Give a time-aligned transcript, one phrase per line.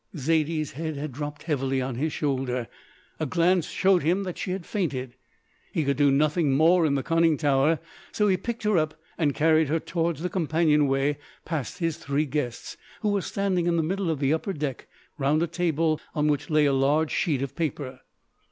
[0.17, 2.67] Zaidie's head had dropped heavily on his shoulder.
[3.19, 5.13] A glance showed him that she had fainted.
[5.71, 7.77] He could do nothing more in the conning tower,
[8.11, 12.25] so he picked her up and carried her towards the companion way, past his three
[12.25, 14.87] guests, who were standing in the middle of the upper deck
[15.19, 17.99] round a table on which lay a large sheet of paper.